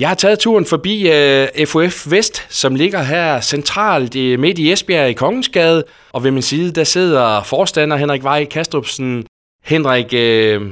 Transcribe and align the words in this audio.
Jeg 0.00 0.08
har 0.08 0.14
taget 0.14 0.38
turen 0.38 0.66
forbi 0.66 1.10
øh, 1.10 1.66
FOF 1.66 2.10
Vest, 2.10 2.46
som 2.48 2.74
ligger 2.74 3.02
her 3.02 3.40
centralt 3.40 4.14
i, 4.14 4.36
midt 4.36 4.58
i 4.58 4.72
Esbjerg 4.72 5.10
i 5.10 5.12
Kongensgade. 5.12 5.84
Og 6.12 6.24
ved 6.24 6.30
min 6.30 6.42
side, 6.42 6.72
der 6.72 6.84
sidder 6.84 7.42
forstander 7.42 7.96
Henrik 7.96 8.24
Vej 8.24 8.44
Kastrupsen. 8.44 9.26
Henrik, 9.64 10.14
øh, 10.14 10.62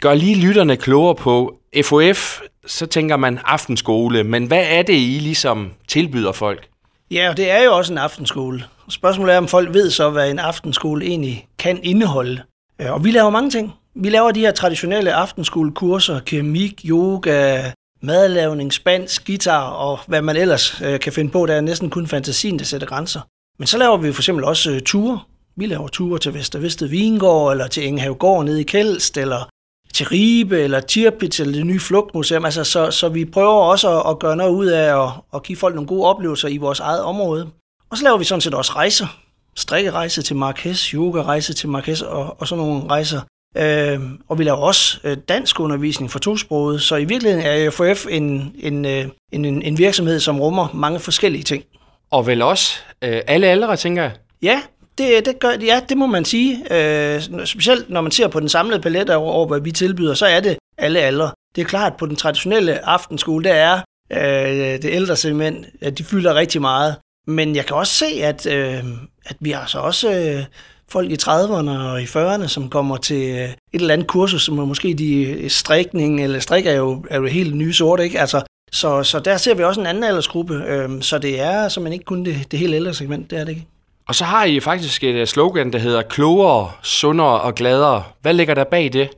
gør 0.00 0.14
lige 0.14 0.46
lytterne 0.46 0.76
klogere 0.76 1.14
på 1.14 1.58
FOF, 1.84 2.40
så 2.66 2.86
tænker 2.86 3.16
man 3.16 3.38
aftenskole. 3.44 4.24
Men 4.24 4.46
hvad 4.46 4.64
er 4.68 4.82
det, 4.82 4.94
I 4.94 5.18
ligesom 5.20 5.70
tilbyder 5.88 6.32
folk? 6.32 6.68
Ja, 7.10 7.30
og 7.30 7.36
det 7.36 7.50
er 7.50 7.64
jo 7.64 7.76
også 7.76 7.92
en 7.92 7.98
aftenskole. 7.98 8.64
Spørgsmålet 8.88 9.34
er, 9.34 9.38
om 9.38 9.48
folk 9.48 9.74
ved 9.74 9.90
så, 9.90 10.10
hvad 10.10 10.30
en 10.30 10.38
aftenskole 10.38 11.06
egentlig 11.06 11.46
kan 11.58 11.80
indeholde. 11.82 12.42
Øh, 12.80 12.92
og 12.92 13.04
vi 13.04 13.10
laver 13.10 13.30
mange 13.30 13.50
ting. 13.50 13.72
Vi 13.94 14.10
laver 14.10 14.30
de 14.30 14.40
her 14.40 14.52
traditionelle 14.52 15.12
aftenskolekurser, 15.14 16.20
keramik, 16.20 16.80
yoga, 16.84 17.62
madlavning, 18.02 18.72
spansk, 18.72 19.26
guitar 19.26 19.70
og 19.70 19.98
hvad 20.06 20.22
man 20.22 20.36
ellers 20.36 20.80
øh, 20.80 21.00
kan 21.00 21.12
finde 21.12 21.30
på. 21.30 21.46
Der 21.46 21.54
er 21.54 21.60
næsten 21.60 21.90
kun 21.90 22.06
fantasien, 22.06 22.58
der 22.58 22.64
sætter 22.64 22.86
grænser. 22.86 23.20
Men 23.58 23.66
så 23.66 23.78
laver 23.78 23.96
vi 23.96 24.12
for 24.12 24.20
eksempel 24.20 24.44
også 24.44 24.70
øh, 24.70 24.80
ture. 24.80 25.20
Vi 25.56 25.66
laver 25.66 25.88
ture 25.88 26.18
til 26.18 26.34
Vestervested 26.34 26.88
Vingård, 26.88 27.52
eller 27.52 27.66
til 27.66 27.84
Ingehavgård 27.84 28.44
nede 28.44 28.60
i 28.60 28.64
Kælst, 28.64 29.16
eller 29.16 29.48
til 29.94 30.06
Ribe, 30.06 30.60
eller 30.60 30.80
Tirpitz, 30.80 31.40
eller 31.40 31.54
det 31.54 31.66
nye 31.66 31.80
Flugtmuseum. 31.80 32.44
Altså, 32.44 32.64
så, 32.64 32.90
så 32.90 33.08
vi 33.08 33.24
prøver 33.24 33.62
også 33.62 34.00
at, 34.00 34.10
at 34.10 34.18
gøre 34.18 34.36
noget 34.36 34.50
ud 34.54 34.66
af 34.66 35.04
at, 35.04 35.10
at 35.34 35.42
give 35.42 35.56
folk 35.56 35.74
nogle 35.74 35.88
gode 35.88 36.06
oplevelser 36.06 36.48
i 36.48 36.56
vores 36.56 36.80
eget 36.80 37.02
område. 37.02 37.50
Og 37.90 37.98
så 37.98 38.04
laver 38.04 38.18
vi 38.18 38.24
sådan 38.24 38.40
set 38.40 38.54
også 38.54 38.72
rejser. 38.72 39.06
Strikkerejse 39.56 40.22
til 40.22 40.36
Marrakesh, 40.36 40.94
yoga-rejse 40.94 41.54
til 41.54 41.68
Marrakesh 41.68 42.02
og, 42.06 42.40
og 42.40 42.48
sådan 42.48 42.64
nogle 42.64 42.88
rejser. 42.88 43.20
Øh, 43.58 44.00
og 44.28 44.38
vi 44.38 44.44
laver 44.44 44.58
også 44.58 44.98
øh, 45.04 45.16
dansk 45.28 45.60
undervisning 45.60 46.10
for 46.10 46.18
tosproget, 46.18 46.82
så 46.82 46.96
i 46.96 47.04
virkeligheden 47.04 47.46
er 47.46 47.70
FOF 47.70 48.06
en, 48.10 48.54
en, 48.58 48.84
øh, 48.84 49.04
en, 49.32 49.44
en, 49.44 49.62
en 49.62 49.78
virksomhed, 49.78 50.20
som 50.20 50.40
rummer 50.40 50.68
mange 50.74 51.00
forskellige 51.00 51.42
ting. 51.42 51.64
Og 52.10 52.26
vel 52.26 52.42
også 52.42 52.78
øh, 53.02 53.20
alle 53.26 53.46
aldre, 53.46 53.76
tænker 53.76 54.02
jeg? 54.02 54.12
Ja, 54.42 54.62
det, 54.98 55.26
det, 55.26 55.38
gør, 55.38 55.50
ja, 55.50 55.80
det 55.88 55.96
må 55.96 56.06
man 56.06 56.24
sige. 56.24 56.74
Øh, 56.74 57.20
specielt 57.44 57.90
når 57.90 58.00
man 58.00 58.12
ser 58.12 58.28
på 58.28 58.40
den 58.40 58.48
samlede 58.48 58.82
palet 58.82 59.10
over, 59.10 59.32
over, 59.32 59.46
hvad 59.46 59.60
vi 59.60 59.72
tilbyder, 59.72 60.14
så 60.14 60.26
er 60.26 60.40
det 60.40 60.56
alle 60.78 61.00
aldre. 61.00 61.30
Det 61.56 61.62
er 61.62 61.66
klart, 61.66 61.92
at 61.92 61.98
på 61.98 62.06
den 62.06 62.16
traditionelle 62.16 62.88
aftenskole, 62.88 63.44
der 63.44 63.54
er 63.54 63.80
øh, 64.12 64.82
det 64.82 64.84
ældre 64.84 65.16
segment, 65.16 65.66
at 65.80 65.98
de 65.98 66.04
fylder 66.04 66.34
rigtig 66.34 66.60
meget. 66.60 66.96
Men 67.26 67.56
jeg 67.56 67.66
kan 67.66 67.76
også 67.76 67.92
se, 67.92 68.06
at, 68.06 68.46
øh, 68.46 68.84
at 69.26 69.36
vi 69.40 69.50
har 69.50 69.66
så 69.66 69.78
også 69.78 70.10
øh, 70.10 70.44
folk 70.90 71.10
i 71.10 71.16
30'erne 71.22 71.70
og 71.70 72.02
i 72.02 72.04
40'erne, 72.04 72.46
som 72.46 72.68
kommer 72.68 72.96
til 72.96 73.30
øh, 73.30 73.48
et 73.48 73.54
eller 73.72 73.92
andet 73.92 74.06
kursus, 74.06 74.44
som 74.44 74.58
er 74.58 74.64
måske 74.64 74.94
de 74.94 75.22
øh, 75.22 75.50
strikning, 75.50 76.24
eller 76.24 76.40
strik 76.40 76.66
er 76.66 76.72
jo, 76.72 77.04
er 77.10 77.18
jo 77.18 77.26
helt 77.26 77.56
nye 77.56 77.72
sorte, 77.72 78.04
ikke? 78.04 78.20
Altså, 78.20 78.42
så, 78.72 79.02
så 79.02 79.20
der 79.20 79.36
ser 79.36 79.54
vi 79.54 79.62
også 79.62 79.80
en 79.80 79.86
anden 79.86 80.04
aldersgruppe, 80.04 80.54
øhm, 80.54 81.02
så 81.02 81.18
det 81.18 81.40
er 81.40 81.68
simpelthen 81.68 81.92
ikke 81.92 82.04
kun 82.04 82.24
det, 82.24 82.50
det 82.50 82.58
helt 82.58 82.74
ældre 82.74 82.94
segment, 82.94 83.30
det 83.30 83.38
er 83.38 83.44
det 83.44 83.52
ikke. 83.52 83.66
Og 84.08 84.14
så 84.14 84.24
har 84.24 84.44
I 84.44 84.60
faktisk 84.60 85.04
et 85.04 85.14
øh, 85.14 85.26
slogan, 85.26 85.72
der 85.72 85.78
hedder 85.78 86.02
klogere, 86.02 86.70
sundere 86.82 87.40
og 87.40 87.54
gladere. 87.54 88.02
Hvad 88.22 88.34
ligger 88.34 88.54
der 88.54 88.64
bag 88.64 88.92
det? 88.92 89.10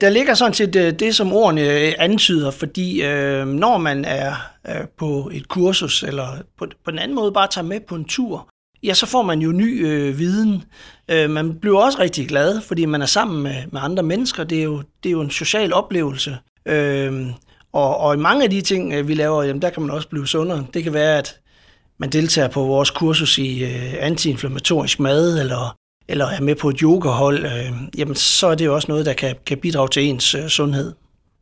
Der 0.00 0.08
ligger 0.08 0.34
sådan 0.34 0.54
set 0.54 1.00
det, 1.00 1.14
som 1.14 1.32
ordene 1.32 1.62
antyder, 2.00 2.50
fordi 2.50 3.02
øh, 3.02 3.46
når 3.46 3.78
man 3.78 4.04
er 4.04 4.34
øh, 4.68 4.86
på 4.98 5.30
et 5.32 5.48
kursus, 5.48 6.02
eller 6.02 6.26
på, 6.58 6.66
på 6.84 6.90
den 6.90 6.98
anden 6.98 7.14
måde 7.14 7.32
bare 7.32 7.48
tager 7.48 7.64
med 7.64 7.80
på 7.80 7.94
en 7.94 8.04
tur, 8.04 8.48
ja, 8.84 8.94
så 8.94 9.06
får 9.06 9.22
man 9.22 9.40
jo 9.40 9.52
ny 9.52 9.86
øh, 9.86 10.18
viden. 10.18 10.64
Øh, 11.10 11.30
man 11.30 11.54
bliver 11.54 11.80
også 11.80 11.98
rigtig 11.98 12.28
glad, 12.28 12.60
fordi 12.60 12.84
man 12.84 13.02
er 13.02 13.06
sammen 13.06 13.42
med, 13.42 13.54
med 13.72 13.80
andre 13.84 14.02
mennesker. 14.02 14.44
Det 14.44 14.58
er, 14.58 14.62
jo, 14.62 14.82
det 15.02 15.08
er 15.08 15.12
jo 15.12 15.20
en 15.20 15.30
social 15.30 15.72
oplevelse. 15.72 16.36
Øh, 16.66 17.26
og, 17.72 17.96
og 17.96 18.14
i 18.14 18.18
mange 18.18 18.44
af 18.44 18.50
de 18.50 18.60
ting, 18.60 18.92
øh, 18.92 19.08
vi 19.08 19.14
laver, 19.14 19.42
jamen, 19.42 19.62
der 19.62 19.70
kan 19.70 19.82
man 19.82 19.90
også 19.90 20.08
blive 20.08 20.26
sundere. 20.26 20.66
Det 20.74 20.84
kan 20.84 20.92
være, 20.92 21.18
at 21.18 21.40
man 21.98 22.10
deltager 22.10 22.48
på 22.48 22.64
vores 22.64 22.90
kursus 22.90 23.38
i 23.38 23.64
øh, 23.64 23.94
antiinflammatorisk 24.00 25.00
mad, 25.00 25.40
eller, 25.40 25.76
eller 26.08 26.26
er 26.26 26.40
med 26.40 26.54
på 26.54 26.68
et 26.68 26.80
yogahold, 26.80 27.44
øh, 27.44 27.72
jamen, 27.98 28.14
så 28.14 28.46
er 28.46 28.54
det 28.54 28.64
jo 28.64 28.74
også 28.74 28.88
noget, 28.88 29.06
der 29.06 29.12
kan, 29.12 29.36
kan 29.46 29.58
bidrage 29.58 29.88
til 29.88 30.02
ens 30.02 30.34
øh, 30.34 30.48
sundhed. 30.48 30.92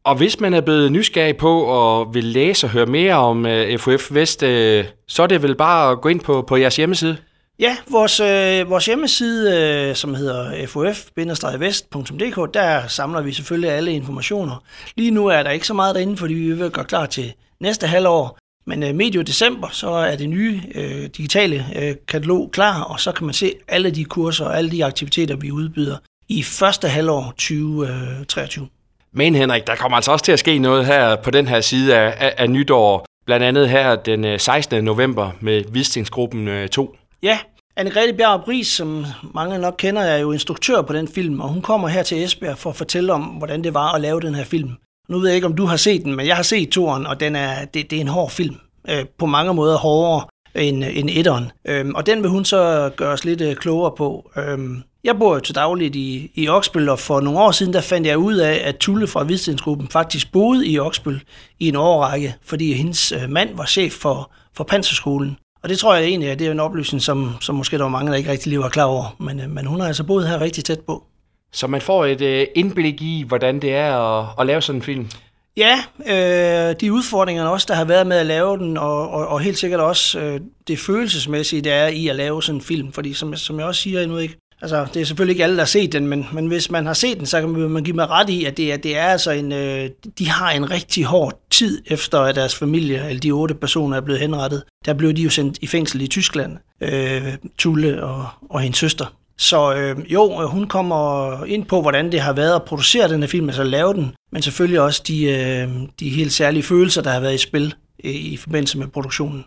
Og 0.05 0.17
hvis 0.17 0.41
man 0.41 0.55
er 0.55 0.61
blevet 0.61 0.93
nysgerrig 0.93 1.37
på 1.37 1.63
og 1.63 2.15
vil 2.15 2.25
læse 2.25 2.67
og 2.67 2.71
høre 2.71 2.87
mere 2.87 3.15
om 3.15 3.47
øh, 3.47 3.79
FUF 3.79 4.15
Vest, 4.15 4.43
øh, 4.43 4.85
så 5.09 5.23
er 5.23 5.27
det 5.27 5.43
vel 5.43 5.55
bare 5.55 5.91
at 5.91 6.01
gå 6.01 6.09
ind 6.09 6.21
på, 6.21 6.45
på 6.49 6.57
jeres 6.57 6.77
hjemmeside? 6.77 7.17
Ja, 7.59 7.77
vores, 7.91 8.21
øh, 8.21 8.71
vores 8.71 8.87
hjemmeside, 8.87 9.59
øh, 9.59 9.97
som 9.97 10.15
hedder 10.15 10.67
fof-vest.dk, 10.67 12.55
der 12.55 12.89
samler 12.89 13.23
vi 13.23 13.33
selvfølgelig 13.33 13.71
alle 13.71 13.93
informationer. 13.93 14.63
Lige 14.97 15.11
nu 15.11 15.27
er 15.27 15.43
der 15.43 15.51
ikke 15.51 15.67
så 15.67 15.75
meget 15.75 15.95
derinde, 15.95 16.17
fordi 16.17 16.35
vi 16.35 16.53
vil 16.53 16.71
gøre 16.71 16.85
klar 16.85 17.07
til 17.07 17.33
næste 17.61 17.87
halvår. 17.87 18.39
Men 18.67 18.83
øh, 18.83 18.95
medio 18.95 19.23
december, 19.23 19.69
så 19.73 19.89
er 19.91 20.17
det 20.17 20.29
nye 20.29 20.63
øh, 20.75 21.05
digitale 21.17 21.67
øh, 21.77 21.95
katalog 22.09 22.51
klar, 22.53 22.83
og 22.83 23.01
så 23.01 23.13
kan 23.13 23.27
man 23.27 23.35
se 23.35 23.53
alle 23.69 23.91
de 23.91 24.05
kurser 24.05 24.45
og 24.45 24.59
alle 24.59 24.71
de 24.71 24.85
aktiviteter, 24.85 25.37
vi 25.37 25.51
udbyder 25.51 25.97
i 26.29 26.43
første 26.43 26.89
halvår 26.89 27.31
2023. 27.31 28.65
Øh, 28.65 28.69
Men 29.13 29.35
Henrik, 29.35 29.67
der 29.67 29.75
kommer 29.75 29.97
altså 29.97 30.13
også 30.13 30.25
til 30.25 30.33
at 30.33 30.39
ske 30.39 30.59
noget 30.59 30.87
her 30.87 31.17
på 31.17 31.31
den 31.31 31.49
her 31.49 31.61
side 31.61 31.97
af, 31.97 32.15
af, 32.19 32.35
af 32.39 32.51
nytår. 32.51 33.07
Blandt 33.27 33.47
andet 33.47 33.69
her 33.69 33.97
den 33.97 34.25
øh, 34.25 34.41
16. 34.41 34.85
November 34.85 35.31
med 35.41 35.63
Vidstingsgruppen 35.73 36.49
øh, 36.49 36.69
2. 36.69 36.97
Ja, 37.23 37.39
Anne-Grethe 37.81 38.17
Bjerg 38.17 38.45
Bris, 38.45 38.67
som 38.67 39.05
mange 39.35 39.59
nok 39.59 39.75
kender, 39.79 40.03
er 40.03 40.19
jo 40.19 40.33
instruktør 40.33 40.83
på 40.83 40.93
den 40.93 41.09
film, 41.09 41.41
og 41.41 41.49
hun 41.49 41.63
kommer 41.63 41.89
her 41.89 42.03
til 42.03 42.25
Esbjerg 42.25 42.59
for 42.59 42.71
at 42.71 42.77
fortælle 42.77 43.13
om, 43.13 43.23
hvordan 43.23 43.65
det 43.65 43.75
var 43.75 43.93
at 43.93 44.01
lave 44.01 44.21
den 44.21 44.35
her 44.35 44.45
film. 44.45 44.71
Nu 45.09 45.19
ved 45.19 45.29
jeg 45.29 45.35
ikke, 45.35 45.47
om 45.47 45.57
du 45.57 45.67
har 45.67 45.77
set 45.77 46.05
den, 46.05 46.17
men 46.17 46.27
jeg 46.27 46.37
har 46.37 46.43
set 46.43 46.69
toren, 46.69 47.07
og 47.07 47.21
den 47.21 47.37
er, 47.37 47.65
det, 47.65 47.91
det 47.91 47.97
er 47.97 48.01
en 48.01 48.09
hård 48.09 48.31
film. 48.31 48.57
Øh, 48.89 49.05
på 49.19 49.27
mange 49.27 49.55
måder 49.55 49.77
hårdere 49.77 50.25
end, 50.55 50.85
end 50.85 51.11
etteren. 51.13 51.51
Øh, 51.65 51.87
og 51.95 52.07
den 52.07 52.23
vil 52.23 52.31
hun 52.31 52.45
så 52.45 52.91
gøre 52.97 53.13
os 53.13 53.25
lidt 53.25 53.41
øh, 53.41 53.57
klogere 53.57 53.93
på. 53.97 54.31
Øh, 54.37 54.59
jeg 55.05 55.19
bor 55.19 55.35
jo 55.35 55.41
til 55.41 55.55
dagligt 55.55 55.97
i, 55.97 56.31
i 56.35 56.49
Oksbøl, 56.49 56.89
og 56.89 56.99
for 56.99 57.21
nogle 57.21 57.41
år 57.41 57.51
siden 57.51 57.73
der 57.73 57.81
fandt 57.81 58.07
jeg 58.07 58.19
ud 58.19 58.35
af, 58.35 58.61
at 58.65 58.77
Tulle 58.77 59.07
fra 59.07 59.25
Hvidstensgruppen 59.25 59.89
faktisk 59.89 60.33
boede 60.33 60.67
i 60.67 60.79
Oksbøl 60.79 61.23
i 61.61 61.69
en 61.69 61.77
årrække, 61.77 62.35
fordi 62.45 62.73
hendes 62.73 63.13
øh, 63.13 63.31
mand 63.31 63.57
var 63.57 63.67
chef 63.67 63.93
for, 63.93 64.33
for 64.57 64.65
Panserskolen. 64.65 65.37
Og 65.63 65.69
det 65.69 65.79
tror 65.79 65.95
jeg 65.95 66.05
egentlig, 66.05 66.31
at 66.31 66.39
det 66.39 66.47
er 66.47 66.51
en 66.51 66.61
oplysning, 66.61 67.03
som, 67.03 67.35
som 67.41 67.55
måske 67.55 67.77
der 67.77 67.83
var 67.83 67.91
mange, 67.91 68.11
der 68.11 68.17
ikke 68.17 68.31
rigtig 68.31 68.51
lige 68.51 68.61
var 68.61 68.69
klar 68.69 68.85
over. 68.85 69.17
Men, 69.19 69.41
øh, 69.41 69.51
men 69.51 69.67
hun 69.67 69.81
har 69.81 69.87
altså 69.87 70.05
boet 70.05 70.29
her 70.29 70.41
rigtig 70.41 70.65
tæt 70.65 70.81
på. 70.81 71.05
Så 71.53 71.67
man 71.67 71.81
får 71.81 72.07
et 72.07 72.21
øh, 72.21 72.47
indblik 72.55 73.03
i, 73.03 73.25
hvordan 73.29 73.63
det 73.63 73.75
er 73.75 73.97
at, 73.97 74.27
at 74.41 74.47
lave 74.47 74.63
sådan 74.63 74.79
en 74.79 74.83
film? 74.83 75.11
Ja, 75.57 75.79
øh, 76.07 76.75
de 76.81 76.93
udfordringer 76.93 77.47
også, 77.47 77.67
der 77.69 77.75
har 77.75 77.85
været 77.85 78.07
med 78.07 78.17
at 78.17 78.27
lave 78.27 78.59
den, 78.59 78.77
og, 78.77 79.11
og, 79.11 79.27
og 79.29 79.41
helt 79.41 79.59
sikkert 79.59 79.81
også 79.81 80.21
øh, 80.21 80.41
det 80.69 80.79
følelsesmæssige, 80.79 81.63
der 81.63 81.75
er 81.75 81.89
i 81.89 82.09
at 82.09 82.17
lave 82.17 82.43
sådan 82.43 82.59
en 82.59 82.63
film. 82.63 82.93
Fordi 82.93 83.13
som, 83.13 83.37
som 83.37 83.59
jeg 83.59 83.67
også 83.67 83.81
siger 83.81 84.07
nu 84.07 84.17
ikke, 84.17 84.37
altså 84.63 84.87
det 84.95 85.03
er 85.03 85.07
selvfølgelig 85.07 85.33
ikke 85.33 85.45
alle, 85.45 85.57
der 85.57 85.63
har 85.63 85.67
set 85.67 85.93
den, 85.93 86.07
men, 86.07 86.27
men 86.33 86.47
hvis 86.47 86.71
man 86.71 86.87
har 86.87 86.93
set 86.93 87.19
den, 87.19 87.27
så 87.27 87.41
kan 87.41 87.51
man 87.51 87.85
give 87.85 87.97
mig 87.97 88.11
ret 88.11 88.31
i, 88.31 88.45
at 88.45 88.57
det 88.57 88.73
er, 88.73 88.77
det 88.77 88.97
er 88.97 89.05
altså 89.05 89.31
en, 89.31 89.53
øh, 89.53 89.91
de 90.19 90.29
har 90.29 90.51
en 90.51 90.71
rigtig 90.71 91.05
hård 91.05 91.41
tid 91.51 91.83
efter, 91.87 92.21
at 92.21 92.35
deres 92.35 92.55
familie, 92.55 93.09
eller 93.09 93.21
de 93.21 93.31
otte 93.31 93.55
personer, 93.55 93.97
er 93.97 94.01
blevet 94.01 94.21
henrettet. 94.21 94.63
Der 94.85 94.95
blev 94.95 95.13
de 95.13 95.23
jo 95.23 95.31
sendt 95.31 95.59
i 95.63 95.67
fængsel 95.67 96.01
i 96.01 96.07
Tyskland, 96.07 96.57
øh, 96.81 97.23
Tulle 97.59 98.05
og, 98.05 98.29
og 98.51 98.61
hendes 98.61 98.79
søster. 98.79 99.07
Så 99.39 99.75
øh, 99.75 100.13
jo, 100.13 100.47
hun 100.47 100.67
kommer 100.67 101.45
ind 101.45 101.65
på, 101.65 101.81
hvordan 101.81 102.13
det 102.13 102.21
har 102.21 102.33
været 102.33 102.55
at 102.55 102.63
producere 102.63 103.09
den 103.09 103.21
her 103.21 103.29
film, 103.29 103.49
altså 103.49 103.63
lave 103.63 103.95
den, 103.95 104.15
men 104.33 104.43
selvfølgelig 104.43 104.81
også 104.81 105.03
de, 105.07 105.25
øh, 105.25 105.69
de 106.01 106.11
helt 106.11 106.33
særlige 106.33 106.63
følelser, 106.63 107.03
der 107.03 107.11
har 107.11 107.21
været 107.21 107.35
i 107.35 107.39
spil 107.39 107.75
øh, 108.05 108.11
i 108.11 108.37
forbindelse 108.37 108.79
med 108.79 108.87
produktionen. 108.87 109.45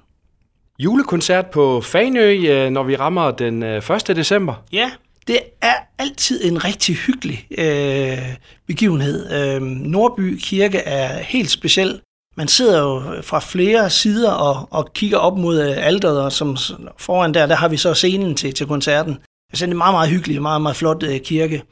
Julekoncert 0.80 1.46
på 1.46 1.82
Fanø, 1.82 2.34
øh, 2.50 2.70
når 2.70 2.84
vi 2.84 2.96
rammer 2.96 3.32
den 3.32 3.64
1. 3.64 4.10
Øh, 4.10 4.16
december. 4.16 4.54
Ja, 4.72 4.92
det 5.28 5.40
er 5.62 5.76
altid 5.98 6.46
en 6.46 6.64
rigtig 6.64 6.96
hyggelig 6.96 7.48
øh, 7.58 8.36
begivenhed. 8.68 9.32
Øh, 9.32 9.62
Nordby 9.62 10.38
Kirke 10.42 10.78
er 10.78 11.18
helt 11.18 11.50
speciel. 11.50 12.02
Man 12.38 12.48
sidder 12.48 12.80
jo 12.80 13.22
fra 13.22 13.40
flere 13.40 13.90
sider 13.90 14.32
og, 14.32 14.68
og 14.72 14.94
kigger 14.94 15.18
op 15.18 15.38
mod 15.38 15.62
øh, 15.62 15.88
alderet, 15.88 16.22
og 16.22 16.32
som 16.32 16.58
foran 16.98 17.34
der, 17.34 17.46
der 17.46 17.56
har 17.56 17.68
vi 17.68 17.78
så 17.78 17.94
scenen 17.94 18.36
til, 18.36 18.54
til 18.54 18.68
koncerten. 18.68 19.18
Altså, 19.52 19.66
det 19.66 19.72
er 19.72 19.74
en 19.74 19.78
meget, 19.78 19.94
meget 19.94 20.10
hyggelig, 20.10 20.42
meget, 20.42 20.62
meget 20.62 20.76
flot 20.78 21.04
øh, 21.04 21.20
kirke. 21.20 21.64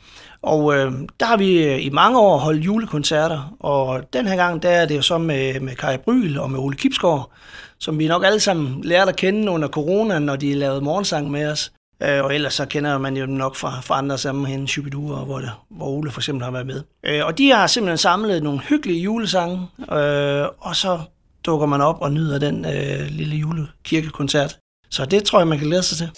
Og 0.41 0.75
øh, 0.75 0.91
der 1.19 1.25
har 1.25 1.37
vi 1.37 1.63
øh, 1.63 1.85
i 1.85 1.89
mange 1.89 2.19
år 2.19 2.37
holdt 2.37 2.65
julekoncerter, 2.65 3.55
og 3.59 4.13
den 4.13 4.27
her 4.27 4.35
gang, 4.35 4.63
der 4.63 4.69
er 4.69 4.85
det 4.85 4.95
jo 4.95 5.01
så 5.01 5.17
med, 5.17 5.59
med 5.59 5.75
Kai 5.75 5.97
Bryl 5.97 6.37
og 6.37 6.51
med 6.51 6.59
Ole 6.59 6.75
Kipsgaard, 6.75 7.31
som 7.79 7.99
vi 7.99 8.07
nok 8.07 8.25
alle 8.25 8.39
sammen 8.39 8.83
lærte 8.83 9.09
at 9.09 9.15
kende 9.15 9.51
under 9.51 9.67
corona, 9.67 10.19
når 10.19 10.35
de 10.35 10.53
lavede 10.53 10.81
morgensang 10.81 11.31
med 11.31 11.51
os. 11.51 11.71
Øh, 12.03 12.23
og 12.23 12.35
ellers 12.35 12.53
så 12.53 12.65
kender 12.65 12.97
man 12.97 13.17
jo 13.17 13.25
dem 13.25 13.33
nok 13.33 13.55
fra, 13.55 13.79
fra 13.81 13.97
andre 13.97 14.17
sammenhænge, 14.17 14.67
Shubiduer, 14.67 15.25
hvor, 15.25 15.39
det, 15.39 15.51
hvor 15.69 15.87
Ole 15.87 16.11
for 16.11 16.19
eksempel 16.19 16.43
har 16.43 16.51
været 16.51 16.65
med. 16.65 16.81
Øh, 17.03 17.25
og 17.25 17.37
de 17.37 17.49
har 17.51 17.67
simpelthen 17.67 17.97
samlet 17.97 18.43
nogle 18.43 18.59
hyggelige 18.59 19.01
julesange, 19.01 19.67
øh, 19.91 20.47
og 20.59 20.75
så 20.75 20.99
dukker 21.45 21.65
man 21.65 21.81
op 21.81 22.01
og 22.01 22.11
nyder 22.11 22.39
den 22.39 22.65
øh, 22.65 23.07
lille 23.09 23.35
julekirkekoncert. 23.35 24.57
Så 24.89 25.05
det 25.05 25.23
tror 25.23 25.39
jeg, 25.39 25.47
man 25.47 25.57
kan 25.57 25.69
lære 25.69 25.83
sig 25.83 25.97
til. 25.97 26.09